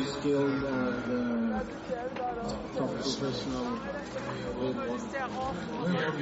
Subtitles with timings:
[0.00, 1.60] very skilled and uh,
[2.76, 3.78] top professional.
[5.86, 6.20] We have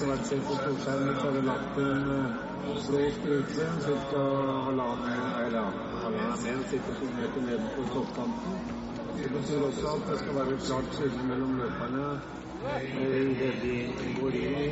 [0.00, 2.28] Etter hvert ser på storskjermen, så har vi lagt en eh,
[2.60, 3.34] blå strupe
[4.10, 4.22] ca.
[4.66, 5.10] halvannen
[7.16, 8.52] meter nede på toppkanten.
[9.16, 12.20] Det betyr også at det skal være et klart skille mellom løperne eh,
[13.32, 13.74] idet de
[14.20, 14.62] går inn i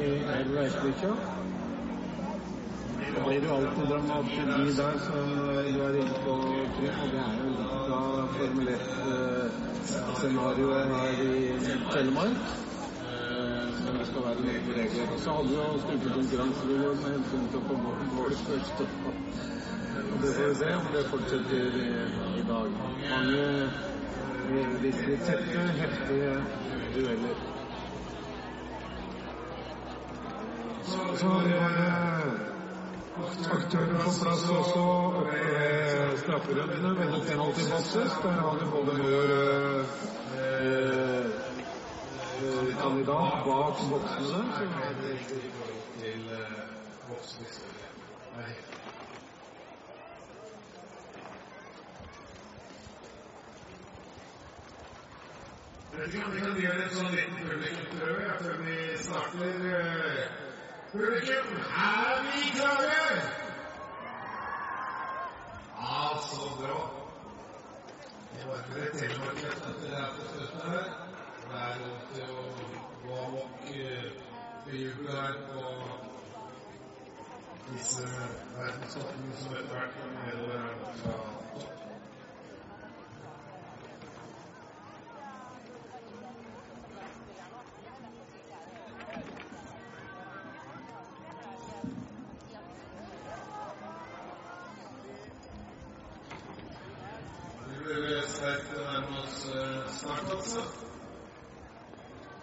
[0.54, 1.12] reisebikkja.
[3.02, 5.26] Det blir jo alltid dramaturgi der, som
[5.74, 6.32] du er inne på,
[6.78, 6.94] Trym.
[7.02, 8.06] Og det er jo litt av
[8.38, 11.28] Formel 1-scenarioet her i
[11.92, 12.42] Telemark.
[13.38, 15.10] Eh, Men det skal være noen regler.
[15.24, 18.80] Så hadde vi jo styrkekonkurranser i går med hensyn til å komme opp mål først.
[19.98, 21.90] Og det får vi se om det fortsetter i,
[22.40, 22.68] i dag.
[23.12, 23.44] Mange
[24.48, 26.32] eh, tette, heftige
[26.96, 27.36] dueller.
[30.88, 31.86] Så har vi bare
[33.56, 34.84] aktørene på plass også
[35.30, 38.18] ved strafferundene ved den penalty boxes.
[38.22, 39.80] Der har du både vår eh,
[40.42, 41.17] eh,
[42.80, 44.42] kandidat bak voksne.
[46.00, 46.22] til
[47.08, 47.92] boksministeriet.
[48.36, 48.52] Nei.
[55.92, 59.64] Jeg vet ikke om vi kan gjøre en sånn liten publikumsprøve ja, før vi starter.
[59.78, 60.28] eh,
[60.92, 61.48] Publikum,
[61.86, 63.00] er vi klare?
[65.80, 66.78] Ja, så bra.
[68.32, 71.07] Det var ikke det telemarkedet etter det her på slutten her.
[71.48, 72.42] Det er lov til å
[73.04, 74.08] gå amok eh,
[74.66, 75.62] bejuble her på
[77.72, 78.04] disse
[78.56, 81.16] verdenstoppene som etter hvert kommer nedover her fra
[81.60, 81.78] topp.
[97.88, 100.60] Vi blir sterkt nærme oss eh, snart, altså.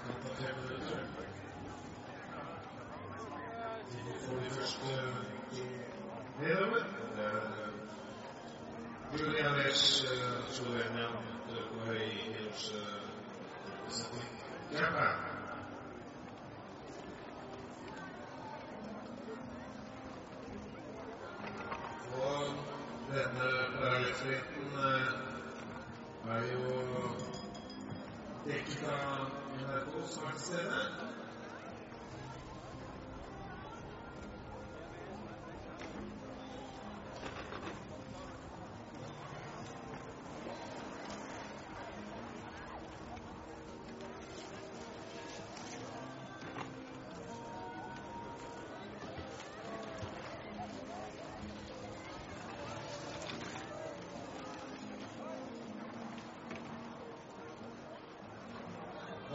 [0.06, 1.04] Etter fem minutter.
[3.92, 4.96] Vi får de første
[6.40, 6.84] nedover.
[7.16, 9.50] Det er eh, Julia
[10.58, 10.95] Lesch, eh,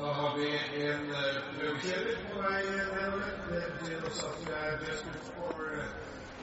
[0.00, 0.48] Da har vi
[0.82, 3.32] en eh, prøvekjører på vei nedover.
[3.50, 5.04] Det betyr også at vi er best
[5.36, 5.90] for eh,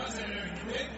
[0.06, 0.97] Senator Quick.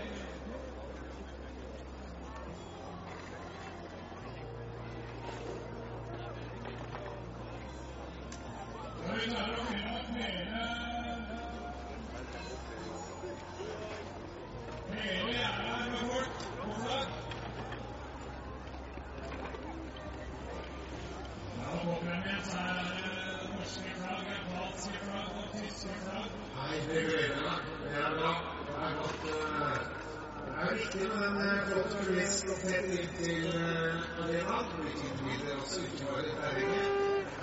[35.10, 36.04] Individer også, ikke
[36.40, 36.88] terrenget.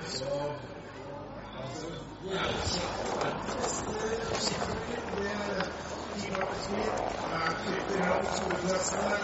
[0.07, 0.31] Så
[2.23, 3.97] vi er jo kjent verdens beste
[4.43, 5.01] skiflyger.
[5.15, 5.65] Det er
[6.17, 6.91] Tina Smith.
[7.21, 9.21] Det er fryktelig bra på skoleklassen der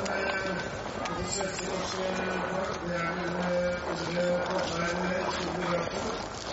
[1.08, 2.70] med de svenske norske lag.
[2.84, 6.02] Det er vel eh, Ole Kvartveien utrolig bra på.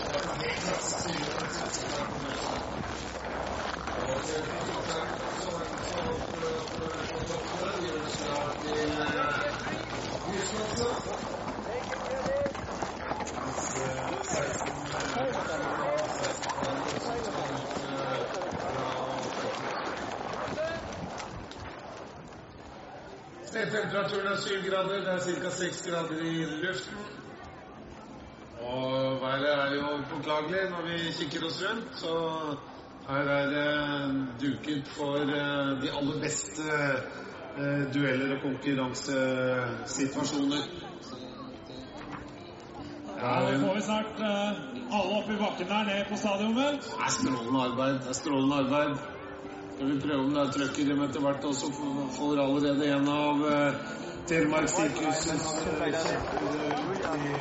[0.06, 2.20] Det er helt klasse styre på den svenske laget.
[4.00, 6.48] Og så er det ikke sant, så er det så opp på
[7.28, 7.68] toppen.
[7.84, 8.90] Gjør det snart til
[10.26, 11.14] Houston også.
[11.66, 14.80] Mens, eh, 16
[23.68, 25.50] Temperaturen er 7 grader, det er ca.
[25.50, 26.96] 6 grader i luften.
[28.60, 32.12] Og været er jo påklagelig når vi kikker oss rundt, så
[33.08, 33.70] her er det
[34.42, 36.62] duket for eh, de aller beste
[37.58, 40.62] eh, dueller og konkurransesituasjoner.
[43.20, 44.50] Ja, Nå får vi snart eh,
[44.98, 46.80] alle opp i bakken der, nede på stadionet.
[46.80, 47.94] Det er strålende arbeid.
[47.94, 48.92] Det er strålende arbeid.
[49.80, 51.70] Skal vi prøve om det er trøkk i dem etter hvert også?
[52.18, 53.78] Får allerede en av uh,
[54.28, 55.24] Telemark sirkusets
[57.00, 57.40] Thank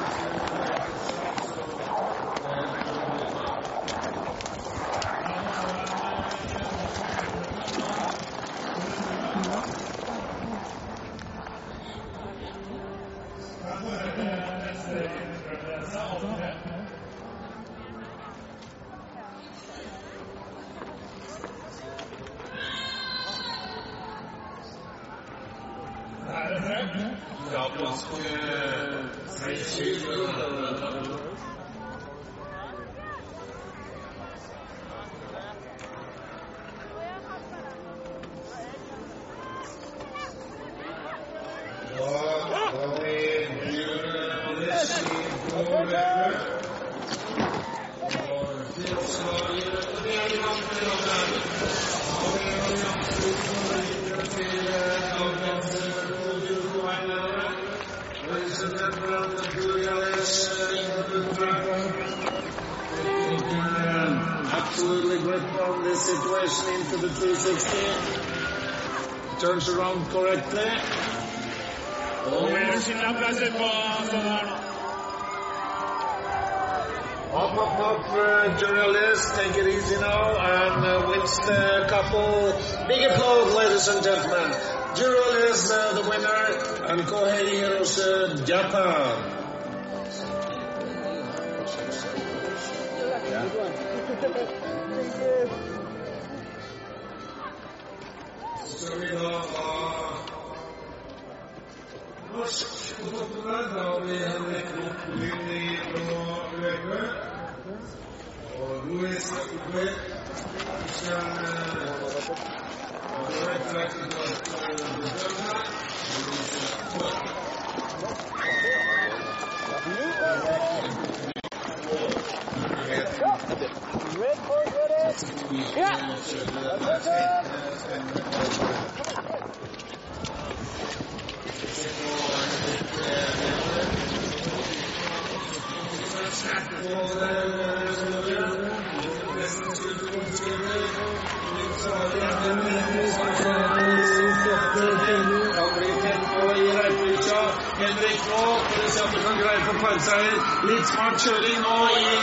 [149.85, 150.39] Parseier.
[150.65, 152.15] Litt smart kjøring nå i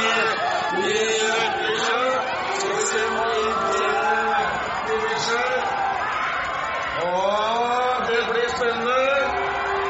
[7.02, 9.04] Og det blir spennende.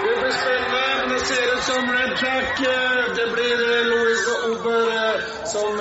[0.03, 3.57] Det blir spennende, men det ser ut som Red eh, Det blir
[3.91, 5.71] Louis og Ober som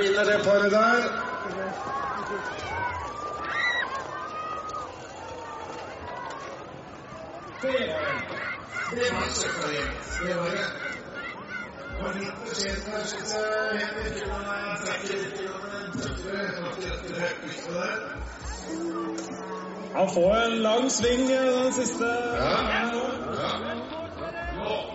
[0.00, 1.02] vinner det paret der.
[8.90, 9.86] Det var selvfølgelig.
[10.26, 10.66] Det var det.
[12.02, 13.44] Var litt beskjeden kanskje til
[13.78, 15.43] Henrik, men
[19.94, 22.04] Han får en lang sving eh, den siste.
[22.04, 22.50] Ja.
[22.70, 23.58] Ja.
[24.56, 24.94] Nå.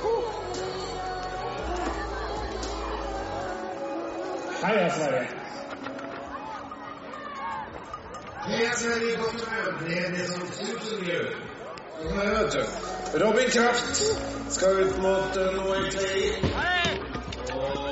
[4.61, 5.27] Heia Sverige!
[8.45, 9.87] Heia Sverige, godt humør.
[9.87, 11.25] Det er det som suser gjør.
[11.97, 13.25] Det, vet du.
[13.25, 14.01] Robin Kraft
[14.49, 16.21] skal ut mot uh, Noah Clay.
[17.53, 17.91] Og.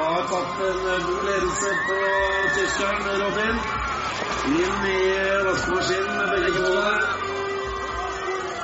[0.00, 1.96] Har tatt en god ledelse på
[2.56, 3.56] tyskeren Robin.
[4.46, 5.00] Inn i
[5.44, 6.72] vaskemaskinen med begge to.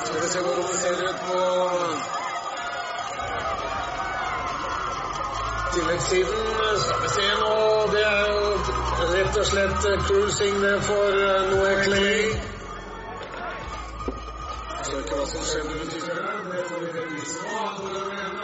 [0.04, 1.40] Skal vi se hvordan det ser ut på
[5.74, 6.46] tilleggssiden.
[6.84, 7.52] Skal vi se nå.
[7.92, 8.40] Det er jo
[9.12, 11.20] rett og slett cruising det for
[11.52, 12.26] Noé Clay.
[14.80, 16.34] Vet ikke hva som skjedde med tyskerne.
[16.48, 17.62] Det får vi bevise nå.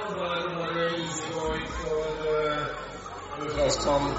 [0.04, 2.81] Og da er det bare easy going for
[3.40, 4.14] uh, Frostmann.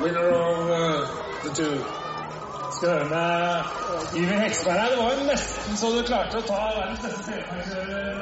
[0.02, 0.76] winner of uh,
[1.42, 1.76] the two.
[2.76, 3.25] Støne
[4.16, 4.88] Iver Heksberg her.
[4.88, 8.20] Det var jo nesten så du klarte å ta verdens beste trepoengkjører.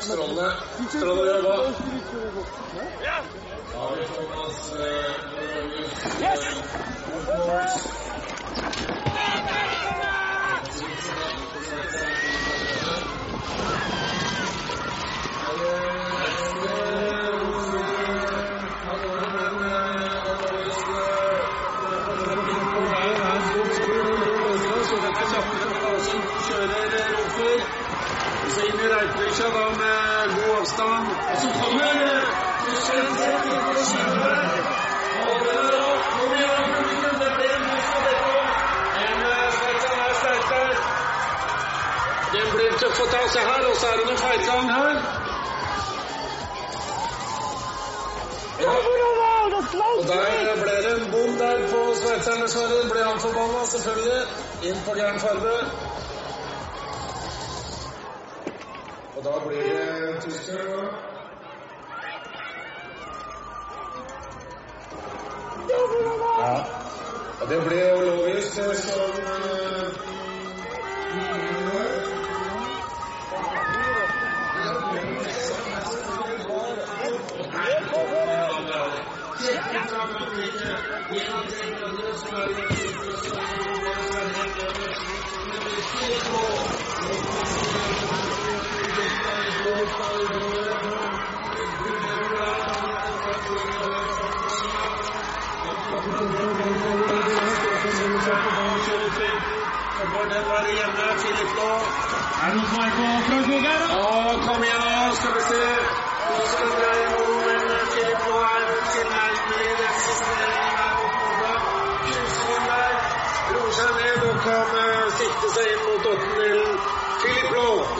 [0.00, 0.48] Strålende.
[0.88, 1.54] Strålende jobba.
[3.84, 4.72] Da har vi Thomas
[6.20, 6.64] Yes!
[43.14, 44.94] ta seg her, og så er det noen feilgang her.
[49.98, 52.78] Og der ble det en bom der på sveitseren, dessverre.
[52.90, 54.22] Ble han forbanna, selvfølgelig.
[54.68, 55.56] Inn på gæren farge.
[59.16, 60.80] Og da blir det tysker, da.
[66.42, 66.54] Ja.
[67.40, 67.80] Og det ble
[68.34, 68.64] det som
[71.84, 72.13] uh,
[102.44, 103.82] Vamos, Michael, para jogar.
[103.90, 105.80] Oh, come on, esclarecer.
[106.28, 107.23] Vamos, André,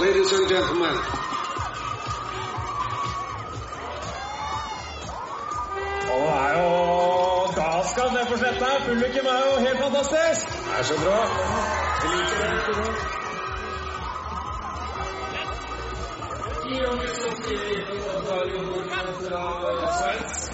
[0.05, 0.97] ladies and gentlemen.
[6.13, 6.69] Og det er jo
[7.59, 8.69] galskap nede på sletta.
[8.89, 10.47] Publikum er jo helt fantastisk.
[10.47, 11.19] Det er så bra.
[12.03, 12.61] Jeg liker det.
[12.67, 12.91] Så bra.
[20.51, 20.54] I.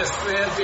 [0.00, 0.58] nesten helt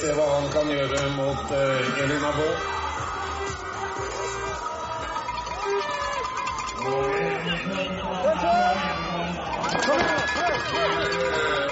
[0.00, 2.69] Se hva han kan gjøre mot eh, Elina Baas.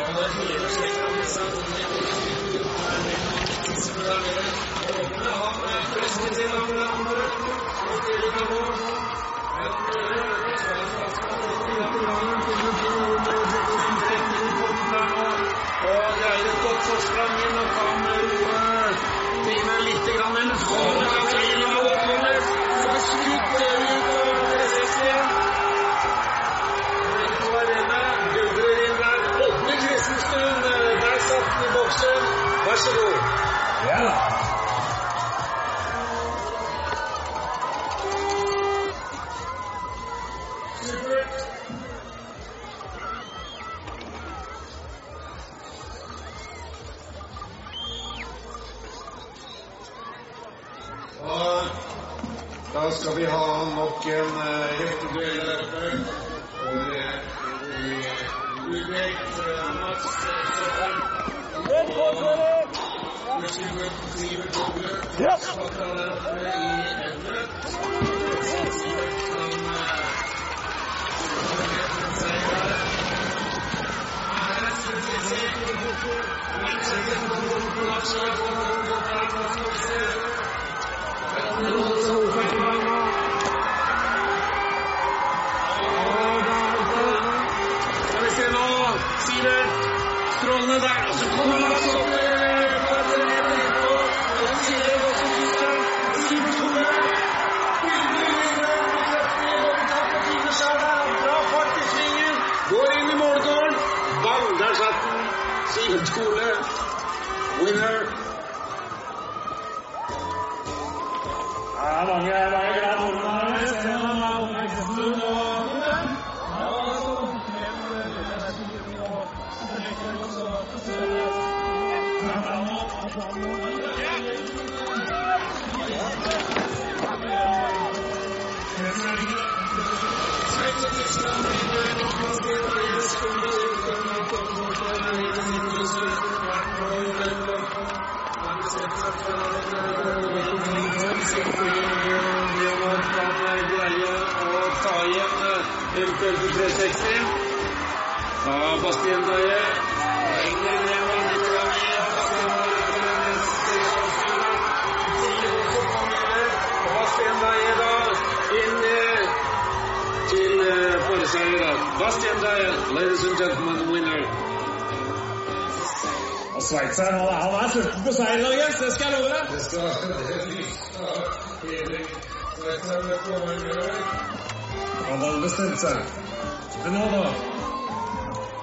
[0.06, 2.27] 我们是一个现场的消防队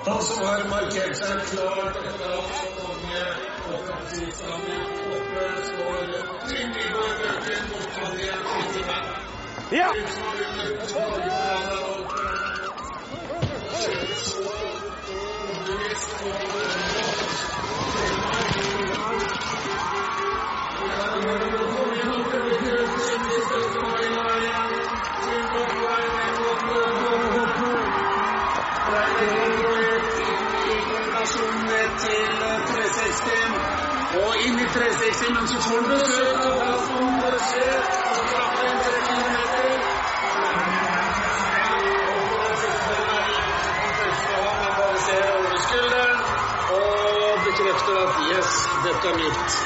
[0.06, 3.24] Han som har markert seg klart etter alt så mange
[3.76, 4.86] offensivstammer
[5.18, 6.00] oppe, står
[6.46, 9.08] Trym Bjørken mot André Kittelmann.
[9.76, 9.92] Ja!
[32.06, 33.30] Til 360.
[34.26, 36.86] Og inn i 360, men så får besøk av
[47.56, 49.58] bekrefter at yes, dette er mitt.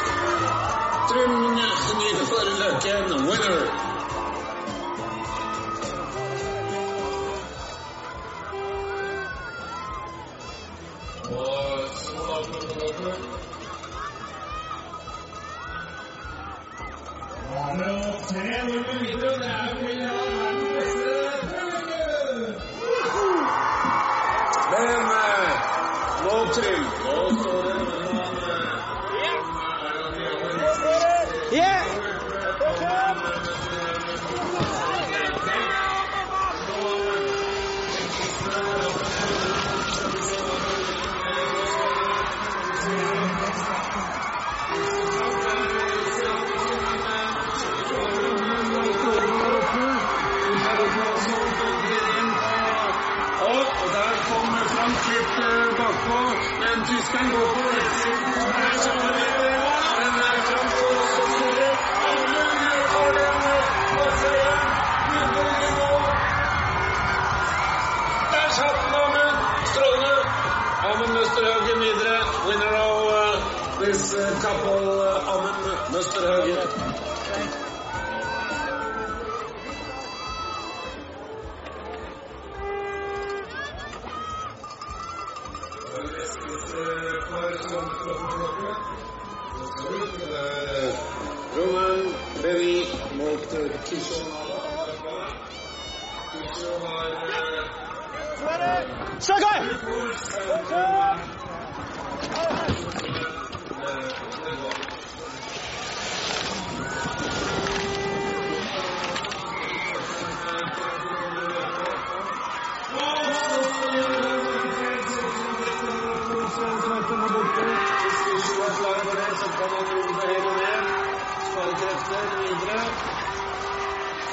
[1.09, 3.88] Trym Nygaard Løken, winner.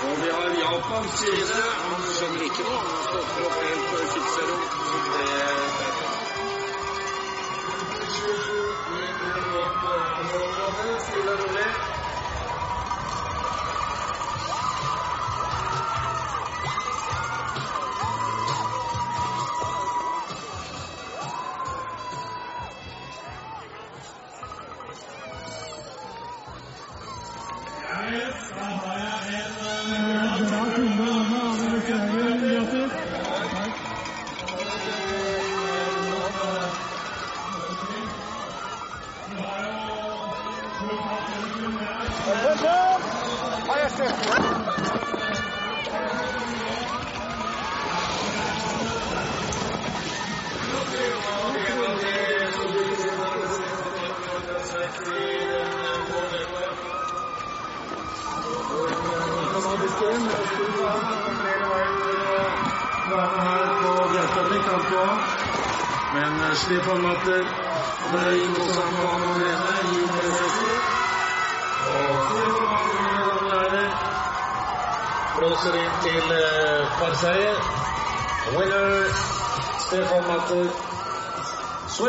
[0.07, 1.61] Og vi har Japans side.
[1.89, 2.83] Han skjønner ikke noe.
[2.89, 4.59] Han stopper opp helt på Kipsero.
[4.91, 6.37] Så det er og.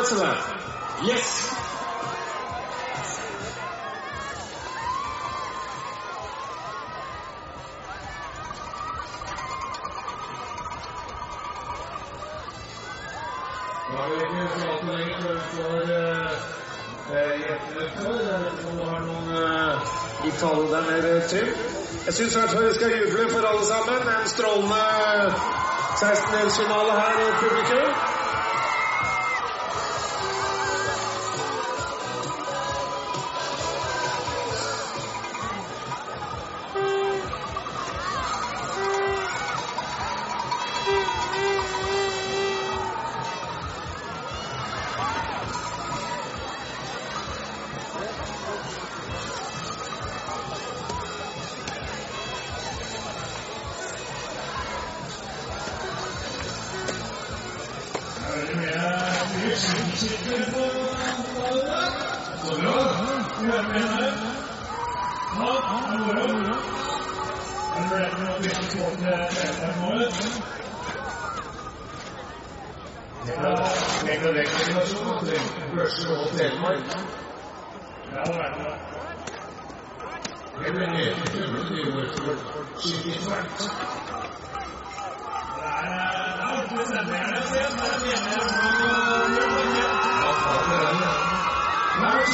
[0.07, 0.39] Switzerland.
[1.03, 1.53] Yes!
[20.67, 21.47] Deg mer, Trym?
[22.05, 24.01] Jeg syns i hvert vi skal juble for alle sammen.
[24.21, 24.83] En strålende
[26.01, 28.06] 16-delsfinale her i publikum.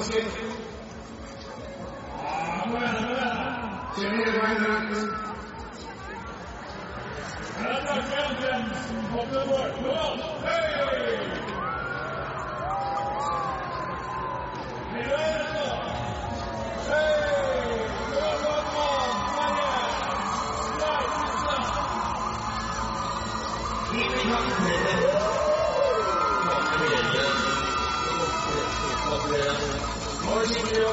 [0.00, 0.30] முஸ்லீம்
[3.94, 5.08] சென்னையில் வாழ்ந்தார்கள்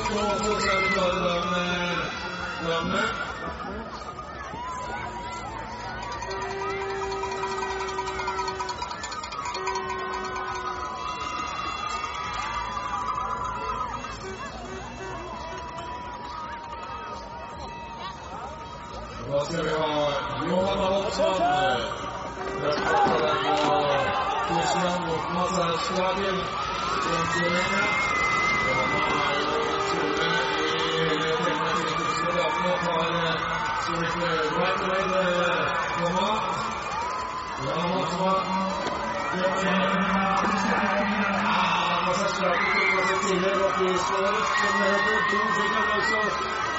[0.10, 0.16] Da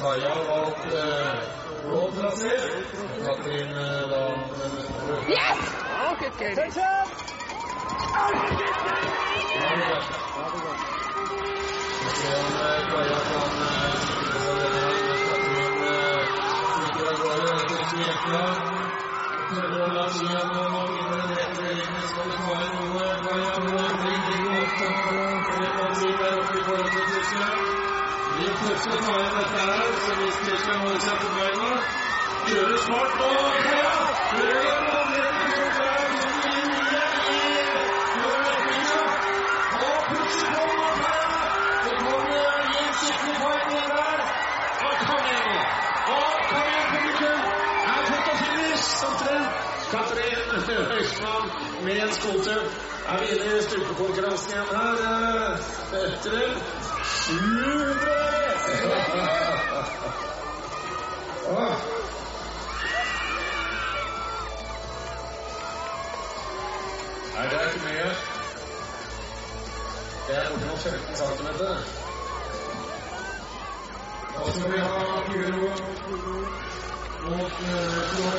[0.00, 1.38] Kaja valgt eh,
[1.84, 2.54] blå trasé.
[3.24, 4.22] Katrin eh, da
[5.28, 5.58] Yes!
[6.02, 6.32] Oh, good
[28.40, 31.00] eh, eh, eh, å la skia nå inn å dette her, så hvis Tyskland holder
[31.04, 31.72] seg på beina
[32.46, 32.78] Kjører
[33.20, 33.96] nå, Kaja!
[34.30, 36.10] Kjører den som er!
[47.90, 49.52] Er foto finish, omtrent.
[49.90, 50.50] Katrin
[50.90, 51.50] Høgsmann
[51.84, 52.60] med en skoter
[53.08, 54.96] er inne i styrkekonkurransen igjen her.
[55.06, 56.79] eh, Etter
[57.30, 58.10] 700!
[61.46, 61.74] Åh.
[67.34, 68.08] Nei, det er ikke mye.
[70.26, 71.48] Det er bortimot 15 cm.
[74.34, 74.90] Da skal vi ha
[75.28, 75.70] Kuro
[77.22, 78.34] mot kilo Kuro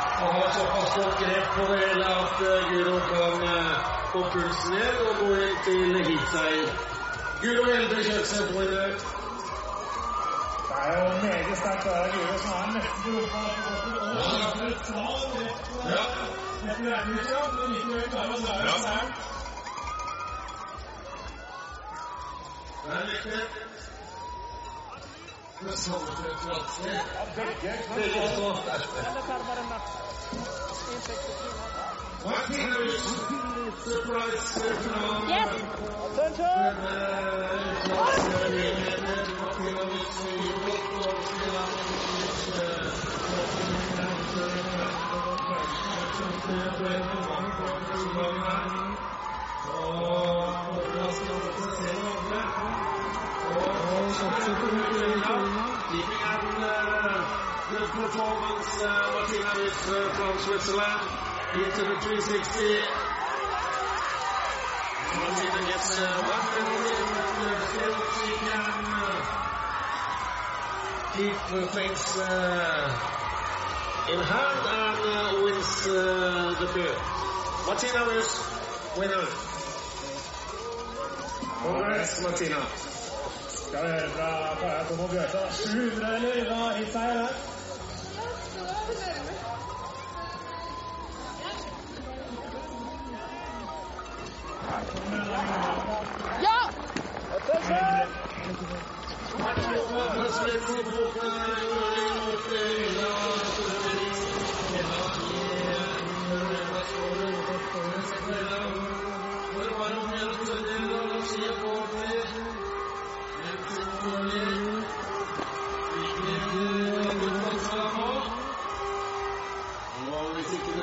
[0.21, 2.37] Og har såpass godt grep på det hele at
[2.69, 3.35] Guro kan
[4.11, 6.71] få pulsen ned og gå inn til heatseier.
[7.41, 8.91] Guro Elde Kjøtseth vinner.
[10.67, 13.09] Det er jo meget sterkt av Guro som er nesten på
[15.89, 16.03] Ja.
[18.31, 18.61] å dra
[22.85, 23.90] Ja.
[25.63, 25.89] Yes!
[25.89, 26.01] Up
[51.99, 52.20] uh,
[57.71, 58.87] good performance, uh,
[59.87, 61.01] uh, from Switzerland
[61.55, 62.81] into the 360.
[65.19, 66.67] Martina gets uh, one uh,
[67.41, 67.91] uh, uh,
[72.17, 73.11] uh,
[74.11, 75.91] in hand and uh, wins uh,
[76.59, 76.95] the bid.
[77.67, 78.31] Martina Witt,
[78.97, 79.25] winner.
[81.63, 82.90] Congrats, Martina.
[83.71, 84.09] Skal vi høre
[84.59, 85.51] fra Tomo Bjørstad.
[85.51, 87.33] 700 eller hva hitseier her?
[96.41, 96.59] Ja!
[101.85, 101.90] Og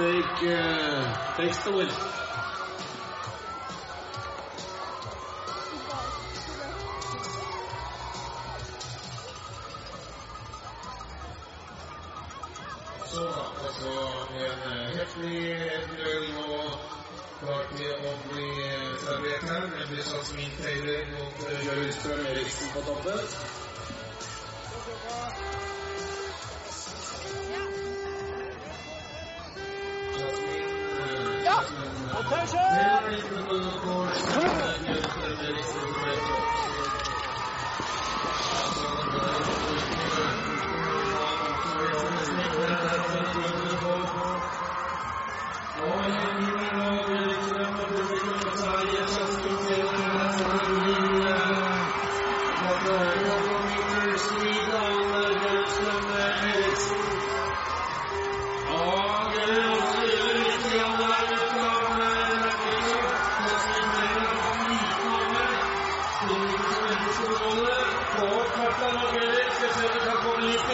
[0.00, 2.19] take, eh, takes the win.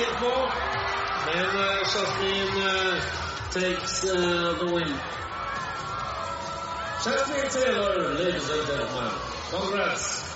[0.07, 1.85] Men uh,
[2.63, 3.01] uh,
[3.51, 5.01] takes uh, the win.
[7.03, 9.13] Jasmine Taylor, ladies and gentlemen.
[9.51, 10.36] Congrats.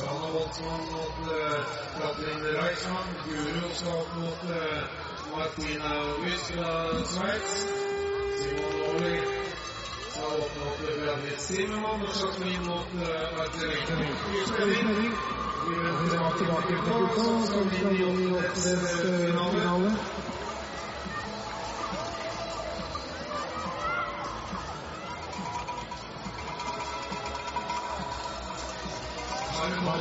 [0.00, 1.14] Rana Woltzmann mot
[1.98, 3.08] Katrin Reichmann.
[3.26, 4.40] Guro Skap mot
[5.30, 7.52] Martina Wyss fra Sveits.
[8.38, 9.18] Simon Lawley
[10.10, 12.02] skal opp mot Bjørnis Simemann.
[12.02, 12.90] Og Jacqueline mot
[13.42, 15.16] Artilekten Kyrkjevin.
[15.66, 19.90] Vi vender tilbake til Kukka, som skal inn i åttendedelsfinale.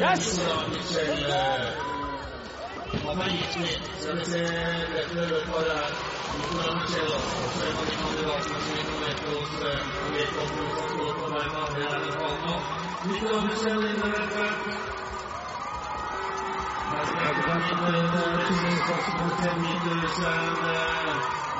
[0.00, 0.38] Yes!
[3.04, 3.28] Han har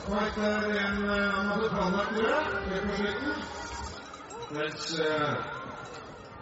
[0.05, 3.64] fight der enn eh, han hadde planlagt, tror jeg, helt på slutten.
[4.55, 5.43] Let's uh,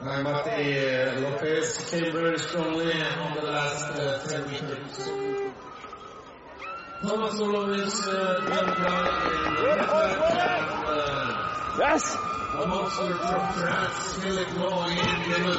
[0.04, 0.76] Mati
[1.20, 5.10] Lopez came very strongly on the last uh, 10 meters.
[7.02, 9.10] Thomas Olovis uh, guy in the back
[10.30, 12.16] and uh, Yes!
[12.16, 15.58] a monster from France, Philip Lowe in the middle.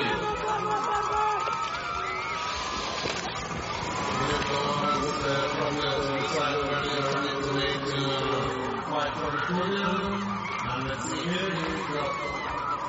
[4.24, 10.34] Philip Lowe with uh, from the other side running the to fight for the podium.
[10.66, 12.43] And let's see here,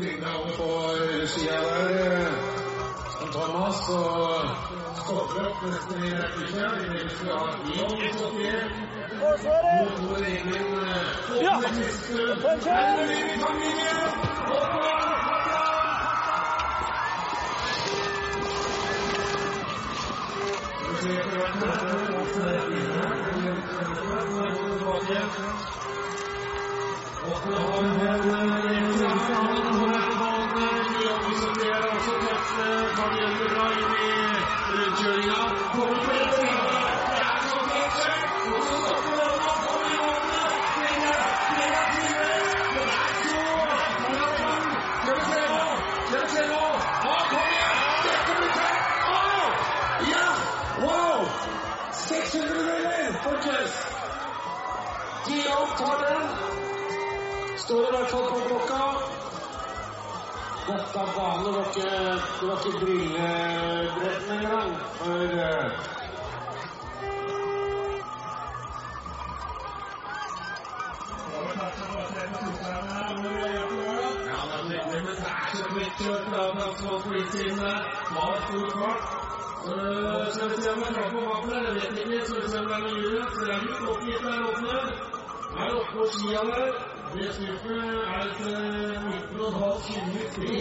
[0.00, 0.68] Vår tilnavn på
[1.26, 2.32] sida der, eh,
[3.18, 4.46] som Thomas, og
[5.46, 6.68] opp nesten i rekkevidde.
[6.92, 8.62] Vi skal ha ni opptil.
[9.20, 9.40] Mot
[10.08, 11.54] vår egen eh, Ja.
[11.56, 12.18] åpne kiste.
[20.80, 22.44] Skal vi hvert møte, åpne
[24.80, 25.89] Wow!
[52.10, 53.72] 600 meter, folkens!
[55.26, 56.59] Dion tar den.
[57.70, 58.78] Står i hvert fall på klokka.
[60.68, 61.90] Dette banen var ikke,
[62.40, 64.72] det ikke brillebretten engang.
[64.98, 65.70] For eh, det er
[74.00, 74.56] det er
[80.34, 82.66] skal vi se om jeg klarer på baken jeg vet ikke, så vi ser om
[82.66, 83.22] det er noe hjul.
[83.34, 83.54] Så det
[86.34, 87.78] er der, det stupet
[88.14, 90.54] er et eh, 19,5 km fri.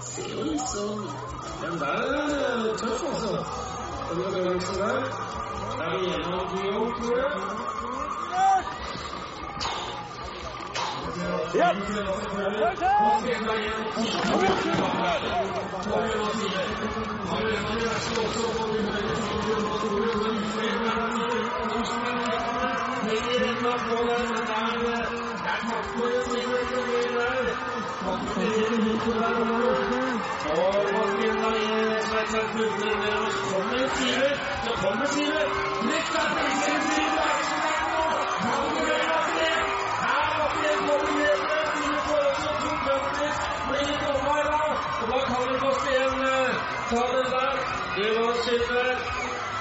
[0.00, 1.00] Ser litt sånn
[1.60, 2.22] Den der er
[2.80, 3.34] tøff, altså.
[4.08, 5.00] Den bevegelsen der.
[5.80, 7.32] Er det gjennom Dion, tror jeg?
[11.54, 11.72] Ja.
[15.72, 15.80] Så
[18.58, 18.80] kommer
[35.10, 35.50] Sivert.
[35.82, 36.18] Neste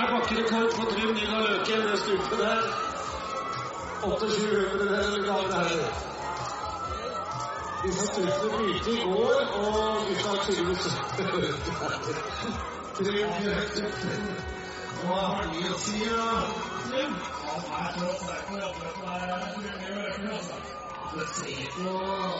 [0.00, 2.62] er bakkerekord på Trym Nina Løke i det stupet der.
[4.02, 5.92] 2800 eller hva det er.
[7.82, 10.84] Disse stupene begynte i går, og gutta har tydeligvis
[12.96, 13.28] Trym
[15.02, 16.26] Hva har de å si, da?
[16.88, 17.12] Trym?
[21.12, 21.88] Men se på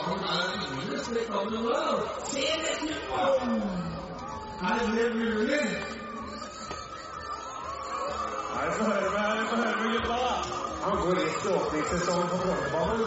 [0.05, 1.73] Han er ingen respektabel nå.
[2.31, 2.93] Se dette!
[4.69, 6.02] Er det mulig?
[8.55, 10.19] Nei, få høre med, få høre med gutta.
[10.83, 13.03] Han går rett til åpningssesongen på Frognerbanen.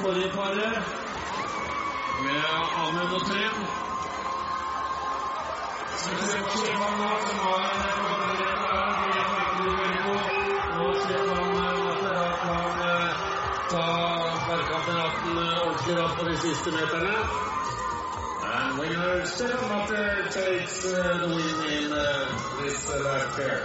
[0.00, 0.82] Forrige paret
[2.24, 2.42] med
[2.76, 3.66] Amund og Trym.
[5.96, 6.16] Som
[7.38, 7.70] har
[13.70, 13.84] ta
[14.46, 17.49] tverrkampionaten ordentlig ratt på de siste meterne.
[18.52, 22.02] And winner Stefan Matte takes uh, the win in uh,
[22.60, 23.62] this uh, last pair.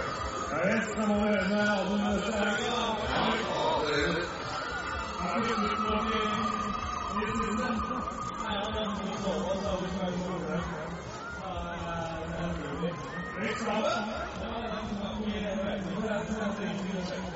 [0.50, 2.56] Ja, resten må vi høre med Alvin Østerberg.
[13.36, 13.70] Det gikk så
[15.96, 16.42] unna som
[17.06, 17.35] så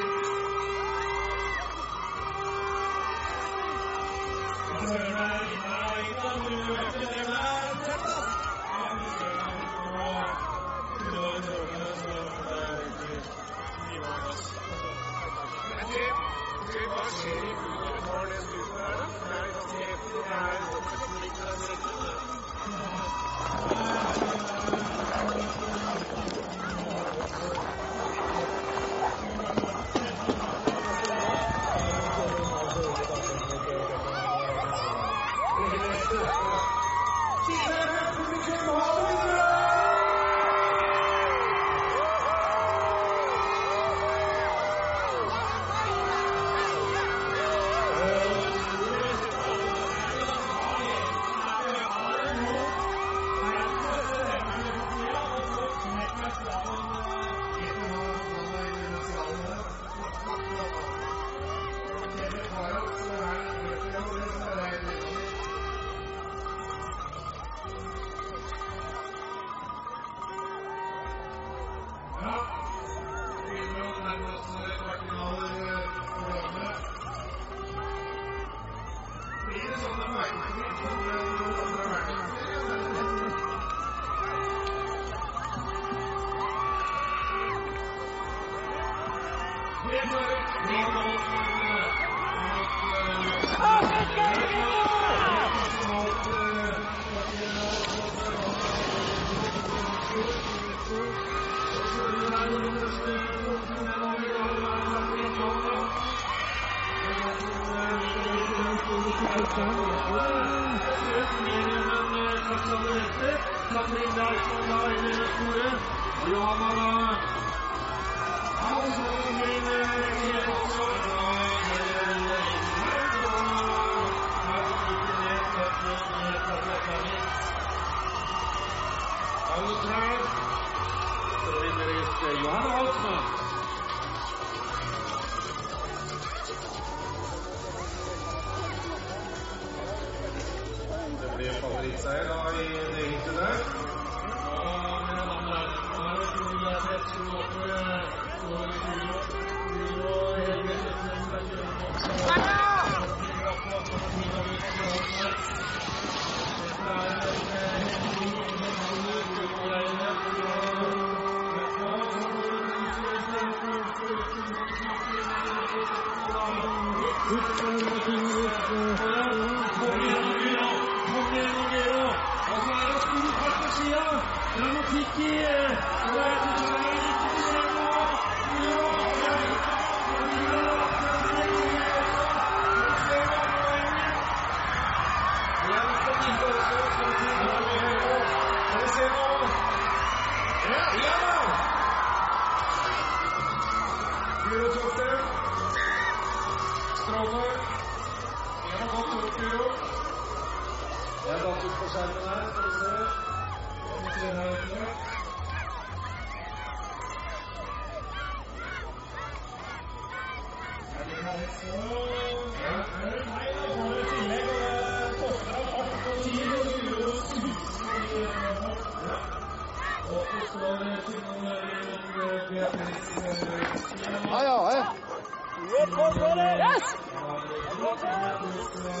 [228.01, 228.41] Thank
[228.75, 229.00] you.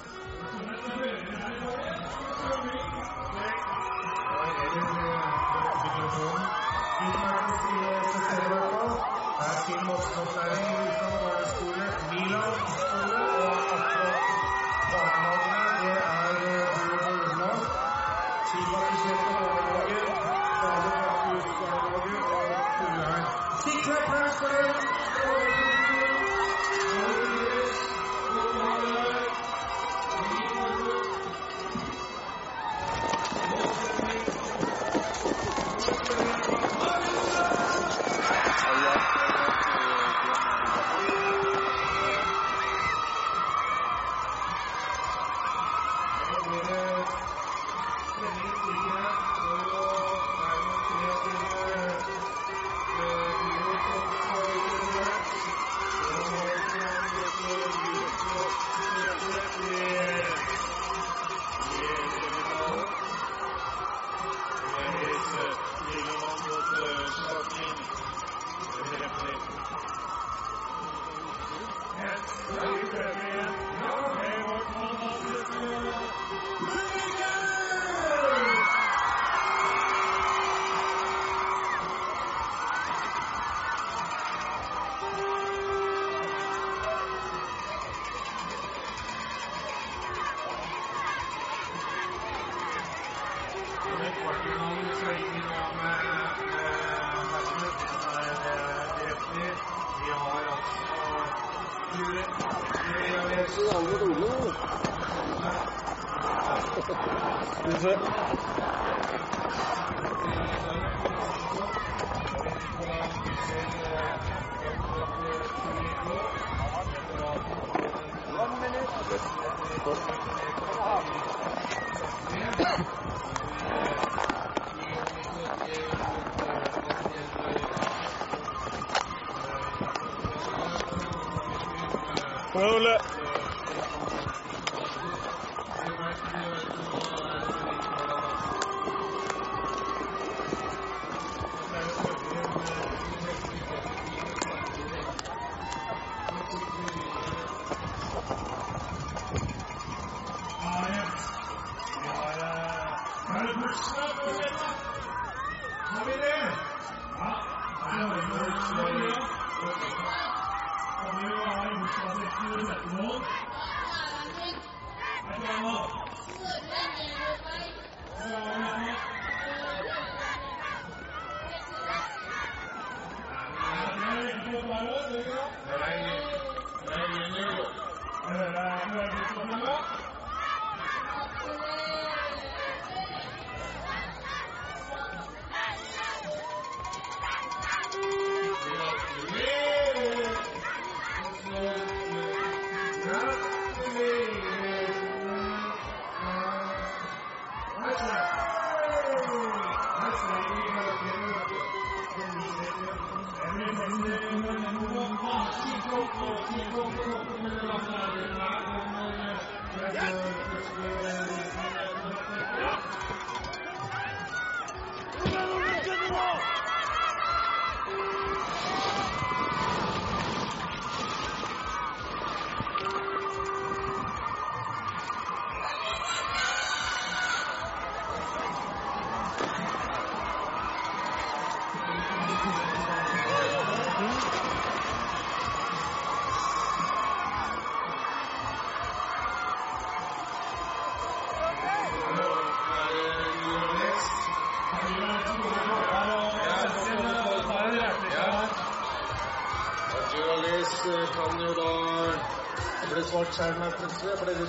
[132.55, 132.99] Ole.
[132.99, 133.02] det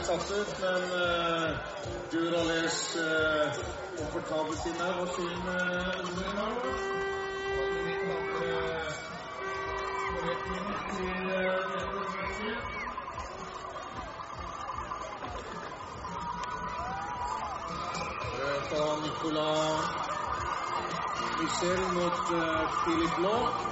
[0.07, 0.11] plutselig.
[0.11, 1.49] Jeg ble litt satt ut, men uh,
[2.99, 3.53] uh,
[3.97, 5.73] komfortabelt inn her var sin uh,
[18.69, 19.85] fra Nicolas
[21.39, 23.62] Michel mot uh, Philip Law.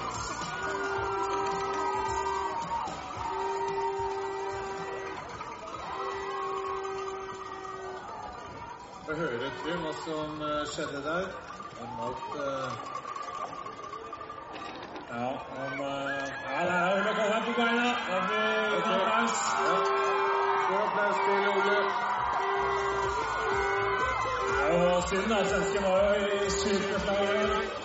[9.11, 11.25] Da hører vi hva som uh, skjedde der.
[11.79, 12.69] Normalt uh,
[15.09, 17.89] Ja, han Ja, det er Ole Kolheim på beina.
[18.05, 19.35] Blir det applaus.
[20.63, 21.77] Stor applaus til Ole.
[24.47, 25.43] Det er jo synd, da.
[25.49, 27.80] Svensken var jo i superslaget.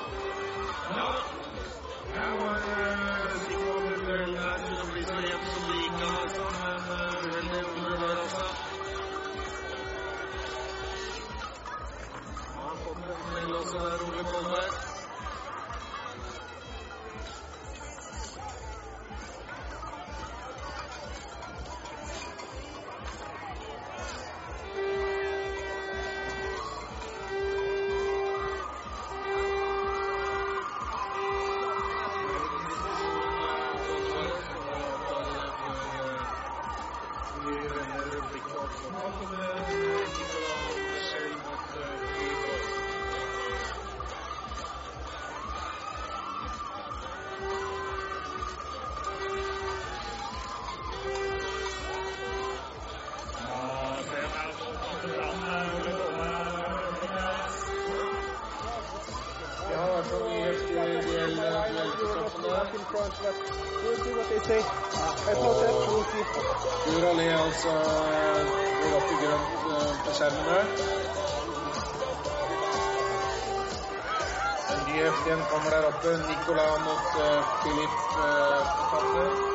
[75.47, 76.09] Ny F1 kommer der oppe.
[76.29, 79.46] Nicolas mot uh, Philip uh,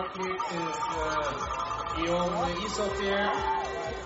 [0.00, 3.28] uh, Turkey is uh, Guillaume Isofir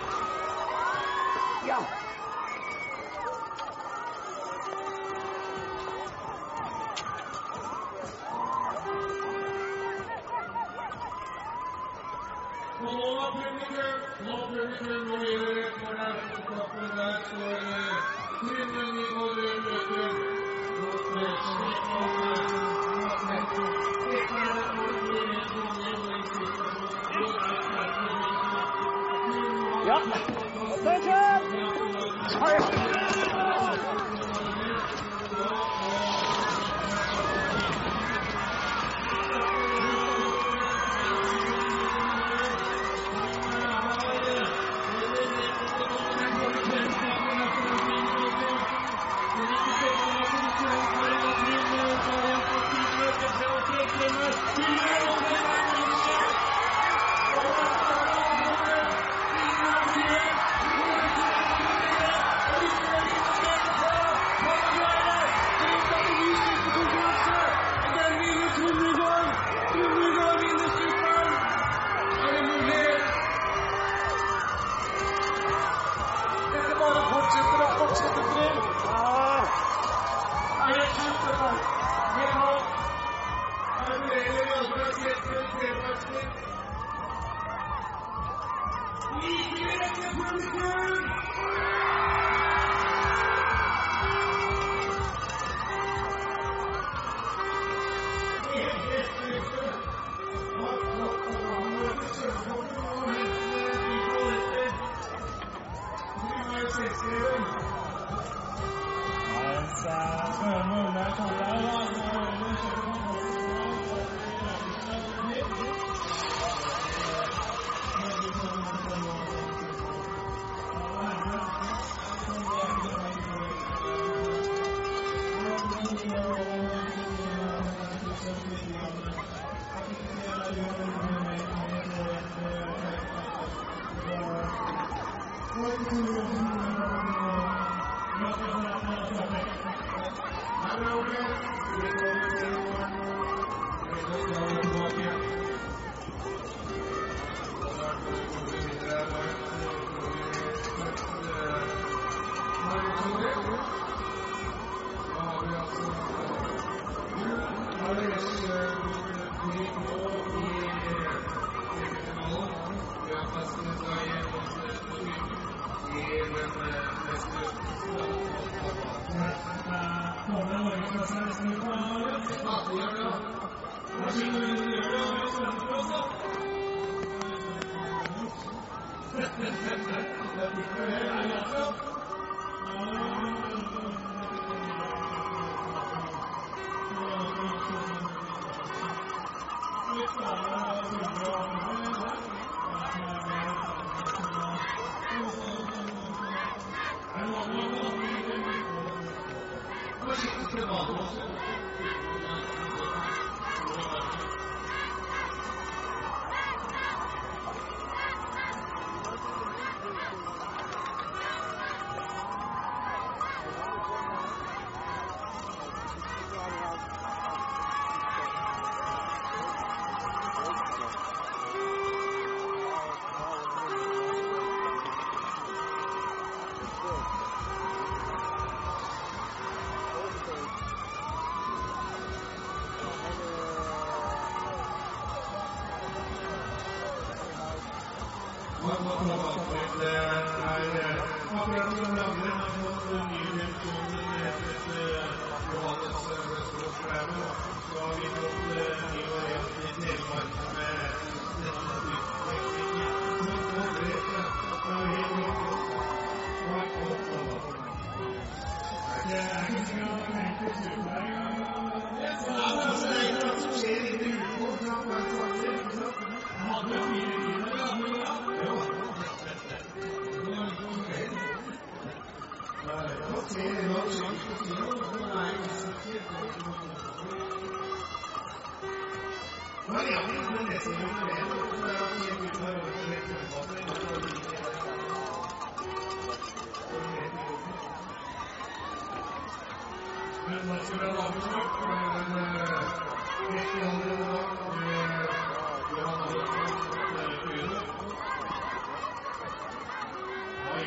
[239.50, 241.08] Amen.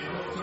[0.01, 0.41] Start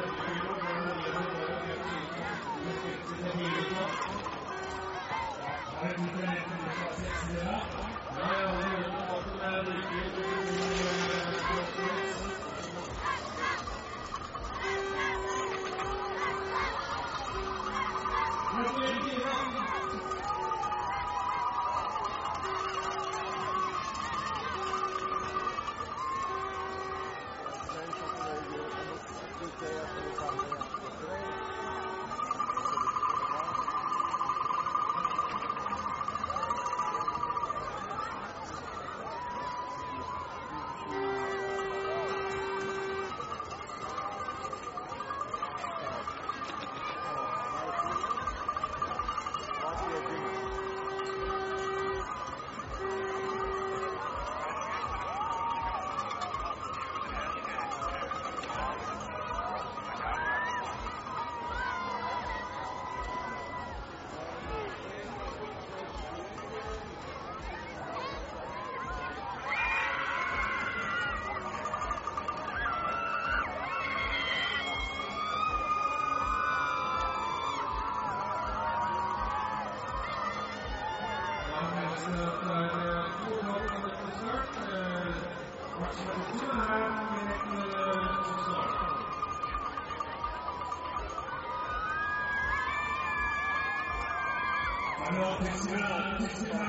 [95.41, 96.68] Yeah.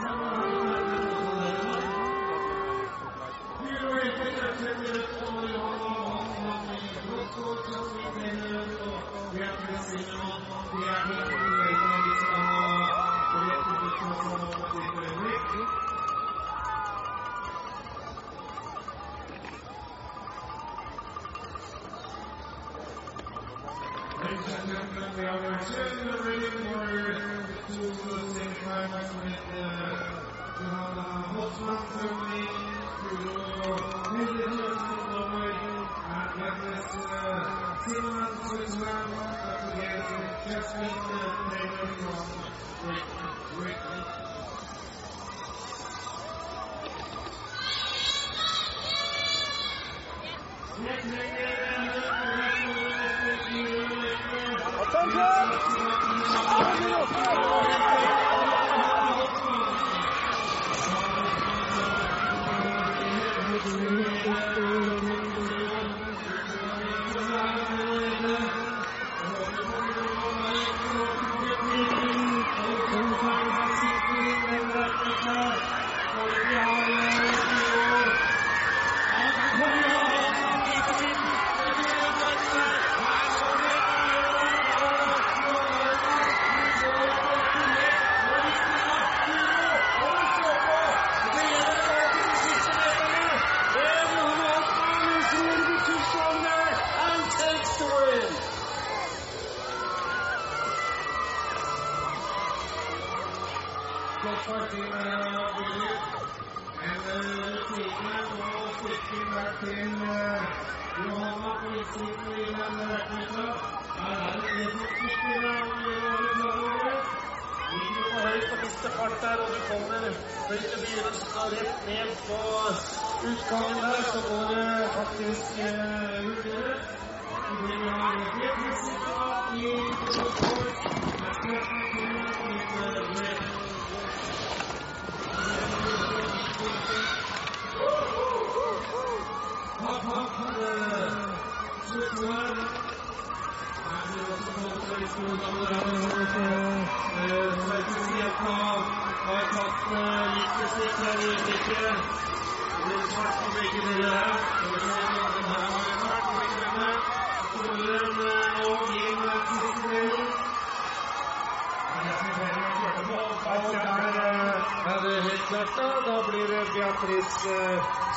[0.00, 0.37] Da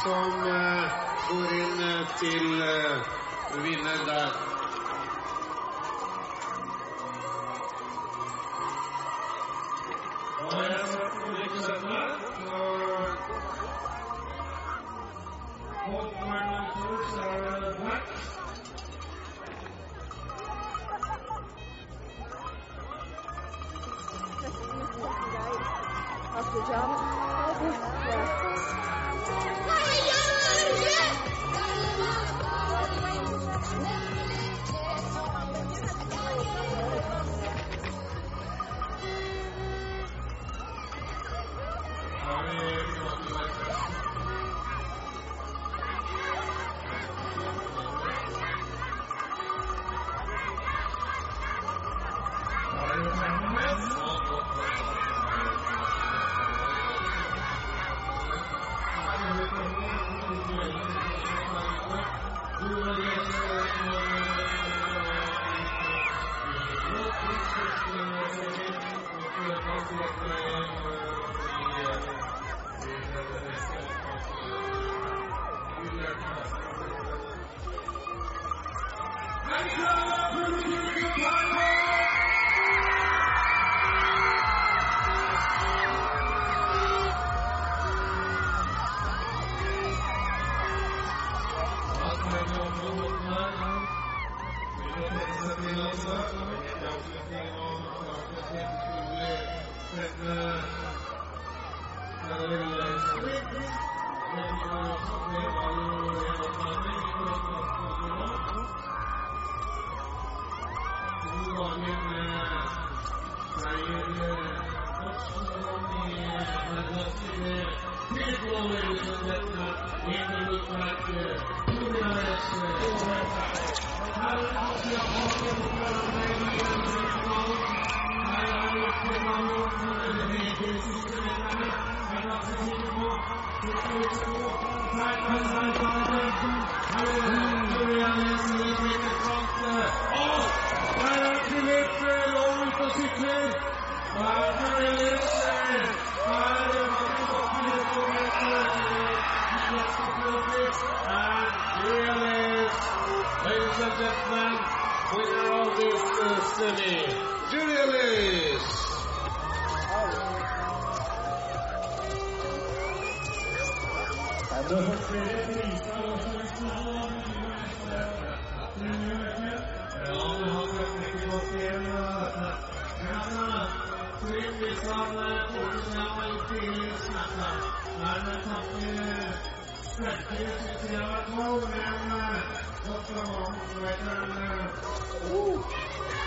[0.01, 0.41] som
[1.29, 1.83] går inn
[2.17, 2.63] til
[3.61, 4.50] vinner der.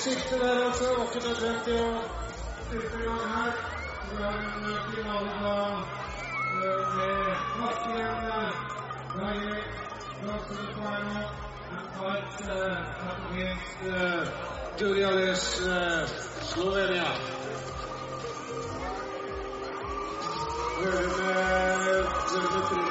[0.00, 0.84] Skifte der, altså.
[0.84, 1.92] Det var ikke nødvendig å
[2.66, 3.52] styrke i gang her.
[4.10, 5.54] Vi har en finale da
[6.66, 7.22] eh, med
[7.58, 8.20] Bastian
[9.14, 9.56] Gaie,
[10.28, 11.20] Lasse Fano,
[11.98, 12.32] Kart
[13.32, 13.80] against
[14.80, 15.44] Julialis
[16.52, 17.10] Slovenia.
[20.78, 22.06] Hører med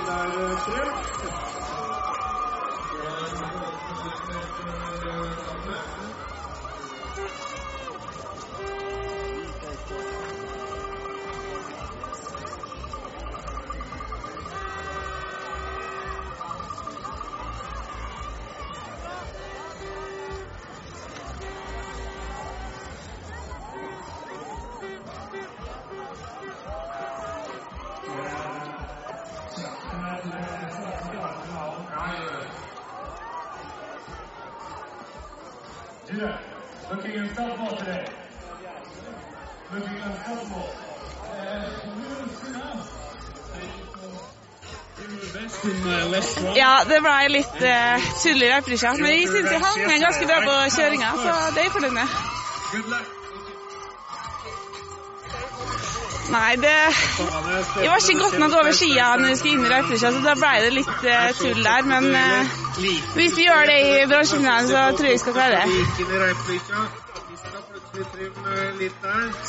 [0.08, 1.47] der, Trym.
[46.56, 50.40] Ja, det ble litt uh, tull i løyperekka, men jeg syns jeg hang ganske bra
[50.46, 52.08] på kjøringa, så det er jeg fornøyd med.
[56.28, 56.72] Nei, det
[57.82, 60.36] Jeg var ikke godt nok over skia når vi skulle inn i løyperekka, så da
[60.40, 61.90] ble det litt uh, tull der.
[61.92, 62.56] Men uh,
[63.18, 65.68] hvis vi gjør det i bransjefinalen, så tror jeg vi skal klare det.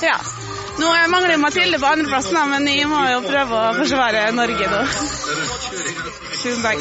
[0.03, 0.17] Ja.
[0.79, 4.83] Nå mangler Mathilde på andreplassen, men jeg må jo prøve å forsvare Norge nå.
[6.49, 6.79] Tusen takk.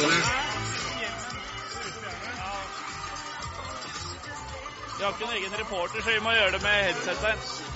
[4.97, 7.67] Vi har ikke en egen reporter, så vi må gjøre det med headsetet.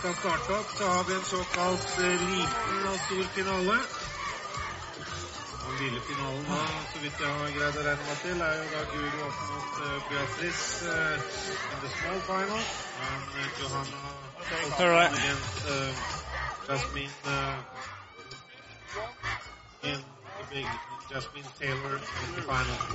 [0.00, 3.74] skal starte opp, så har vi en såkalt eh, liten og stor finale.
[5.80, 6.56] Den lille finalen, da,
[6.92, 9.78] så vidt jeg har greid å regne meg til, er jo da Guri opp mot
[9.80, 11.16] uh, Beatrice uh,
[11.72, 12.60] in the small final.
[13.08, 14.02] And uh, Johanna
[15.16, 15.88] against uh,
[16.68, 17.79] Jasmine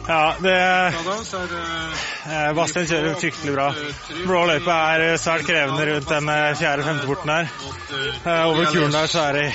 [0.08, 3.66] Ja, det det eh, Bastian kjører fryktelig bra.
[4.26, 7.50] Blå løype er eh, svært krevende rundt den eh, fjerde-femte porten her.
[8.46, 9.48] Over kuren der så er det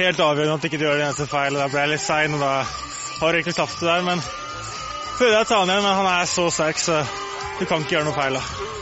[0.00, 1.58] helt avgjørende at ikke du gjør den eneste feil.
[1.58, 2.54] Da ble jeg litt sein, og da
[3.20, 4.08] har du egentlig tapt det der.
[4.08, 4.24] Men
[5.18, 7.02] prøvde jeg å ta han igjen, men han er så sterk, så
[7.60, 8.40] du kan ikke gjøre noe feil.
[8.40, 8.74] da.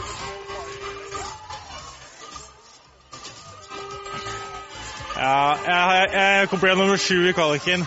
[5.15, 7.85] Ja, jeg, jeg kom på nummer sju i kvaliken.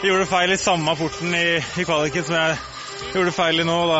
[0.00, 2.54] Jeg gjorde feil i samme porten i, i kvaliken som jeg
[3.12, 3.74] gjorde feil i nå.
[3.90, 3.98] Da,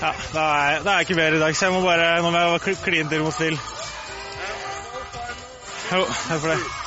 [0.00, 2.30] ja, da, er, da er jeg ikke bedre i dag, så jeg må bare, nå
[2.32, 3.60] må jeg kline til mot Phil.
[5.92, 6.85] Jo, takk for det.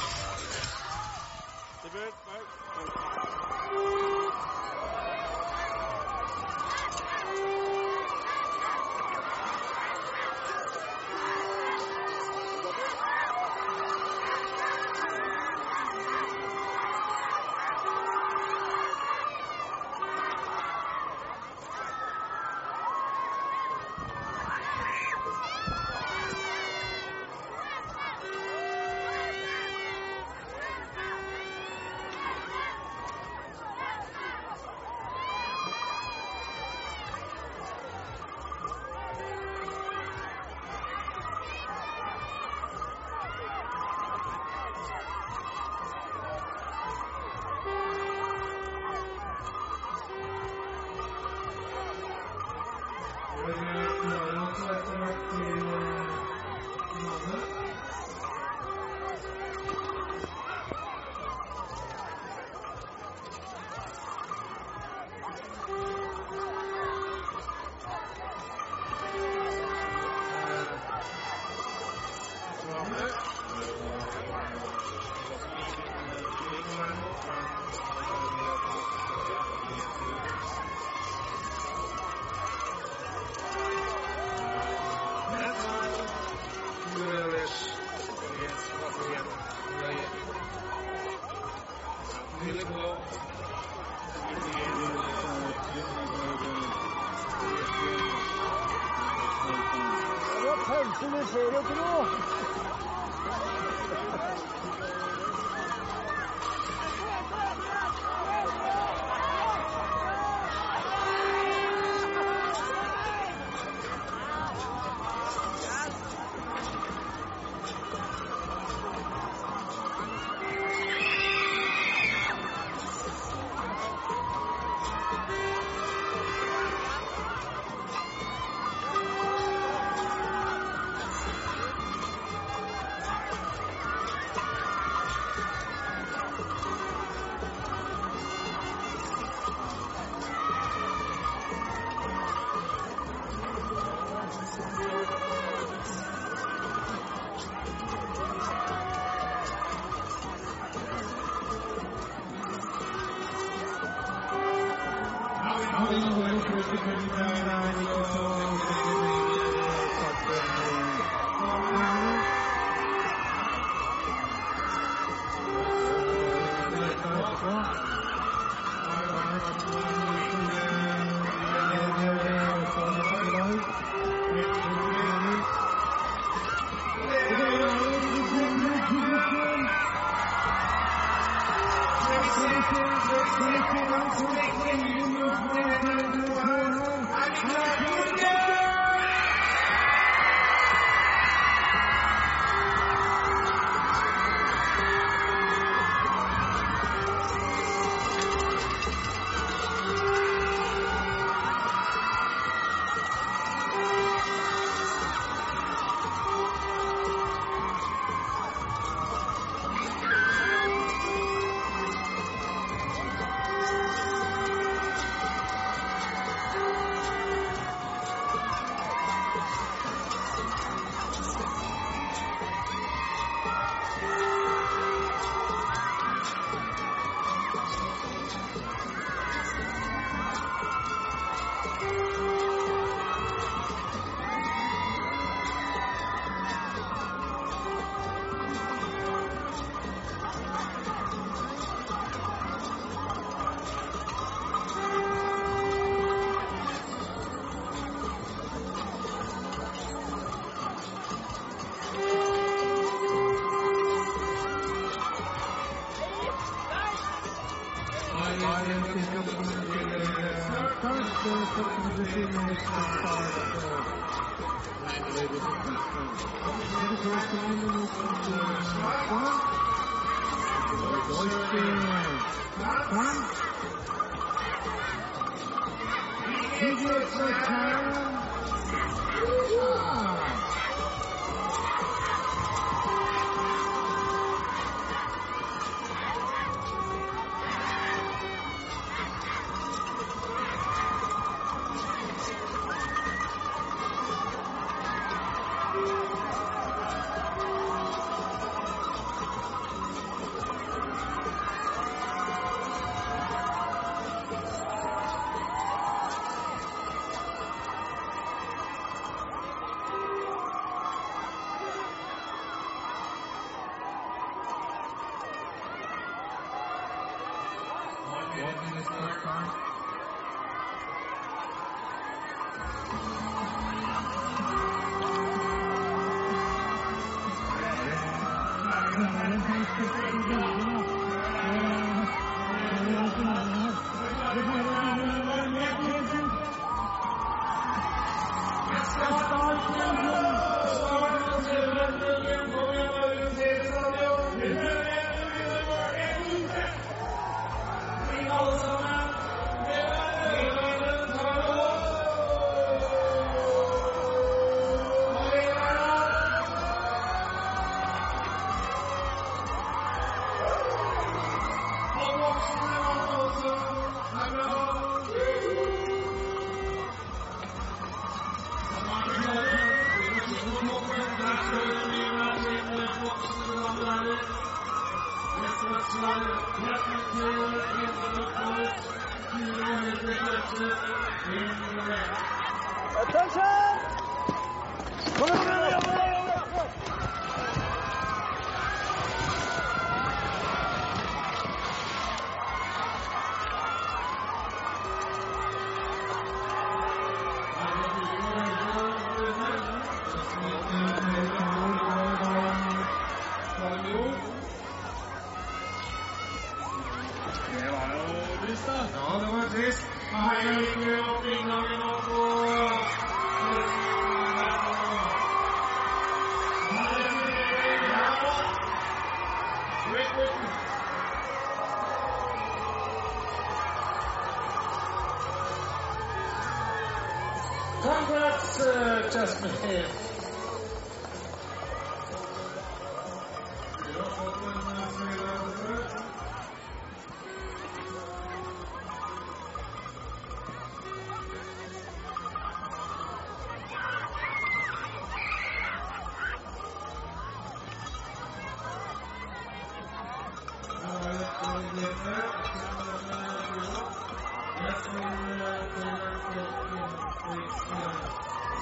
[277.49, 278.08] Ja,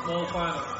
[0.07, 0.76] Small final.